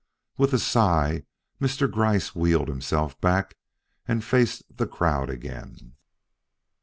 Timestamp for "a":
0.51-0.57